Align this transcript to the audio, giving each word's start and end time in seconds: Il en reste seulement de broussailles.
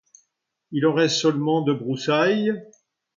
Il 0.71 0.87
en 0.87 0.95
reste 0.95 1.17
seulement 1.17 1.61
de 1.61 1.73
broussailles. 1.73 2.59